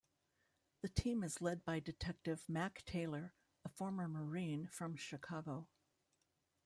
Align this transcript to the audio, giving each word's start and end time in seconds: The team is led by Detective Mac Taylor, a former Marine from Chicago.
The 0.81 0.89
team 0.89 1.23
is 1.23 1.41
led 1.43 1.63
by 1.63 1.79
Detective 1.79 2.49
Mac 2.49 2.83
Taylor, 2.85 3.35
a 3.63 3.69
former 3.69 4.07
Marine 4.07 4.65
from 4.71 4.95
Chicago. 4.95 5.67